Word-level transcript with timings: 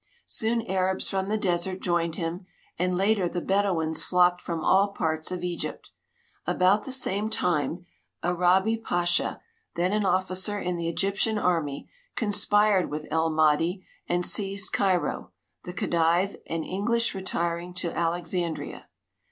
Soon 0.25 0.63
Arabs 0.65 1.07
from 1.07 1.29
the 1.29 1.37
desert 1.37 1.79
joined 1.79 2.15
him, 2.15 2.47
and 2.79 2.97
later 2.97 3.29
the 3.29 3.39
Bedouins 3.39 4.03
flocked 4.03 4.41
from 4.41 4.63
all 4.63 4.87
parts 4.93 5.31
of 5.31 5.43
Egypt. 5.43 5.91
About 6.47 6.85
the 6.85 6.91
same 6.91 7.29
time 7.29 7.85
Arabi 8.23 8.77
Pasha, 8.77 9.39
then 9.75 9.91
an 9.91 10.03
officer 10.03 10.59
in 10.59 10.75
the 10.75 10.89
Egyptian 10.89 11.37
army, 11.37 11.87
cons{)ired 12.15 12.89
with 12.89 13.07
El 13.11 13.29
Mahdi 13.29 13.85
and 14.09 14.25
seized 14.25 14.71
Cairo, 14.71 15.33
the 15.65 15.71
Khedive 15.73 16.37
and 16.47 16.63
English 16.65 17.13
retiring 17.13 17.71
to 17.75 17.95
Alexandria. 17.95 18.87